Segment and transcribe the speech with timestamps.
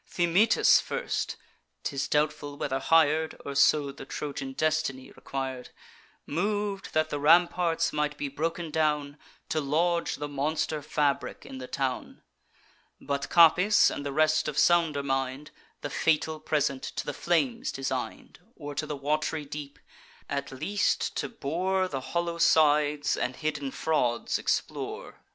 [0.09, 1.35] Thymoetes first
[1.83, 5.69] ('tis doubtful whether hir'd, Or so the Trojan destiny requir'd)
[6.25, 9.19] Mov'd that the ramparts might be broken down,
[9.49, 12.23] To lodge the monster fabric in the town.
[12.99, 15.51] But Capys, and the rest of sounder mind,
[15.81, 19.77] The fatal present to the flames designed, Or to the wat'ry deep;
[20.27, 25.19] at least to bore The hollow sides, and hidden frauds explore.